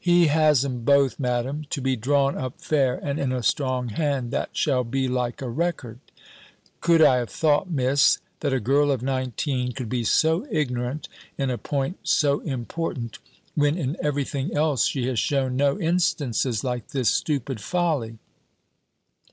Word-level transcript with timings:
"He 0.00 0.26
has 0.26 0.64
'em 0.64 0.80
both, 0.82 1.20
Madam, 1.20 1.64
to 1.70 1.80
be 1.80 1.94
drawn 1.94 2.36
up 2.36 2.60
fair, 2.60 2.96
and 3.00 3.20
in 3.20 3.30
a 3.30 3.44
strong 3.44 3.90
hand, 3.90 4.32
that 4.32 4.48
shall 4.56 4.82
be 4.82 5.06
like 5.06 5.40
a 5.40 5.48
record." 5.48 6.00
Could 6.80 7.00
I 7.00 7.18
have 7.18 7.30
thought, 7.30 7.70
Miss, 7.70 8.18
that 8.40 8.52
a 8.52 8.58
girl 8.58 8.90
of 8.90 9.04
nineteen 9.04 9.70
could 9.70 9.88
be 9.88 10.02
so 10.02 10.44
ignorant 10.50 11.08
in 11.36 11.48
a 11.48 11.58
point 11.58 11.98
so 12.02 12.40
important, 12.40 13.20
when 13.54 13.78
in 13.78 13.96
every 14.02 14.24
thing 14.24 14.52
else 14.52 14.84
she 14.84 15.06
has 15.06 15.20
shewn 15.20 15.54
no 15.54 15.78
instances 15.78 16.64
like 16.64 16.88
this 16.88 17.08
stupid 17.10 17.60
folly? 17.60 18.18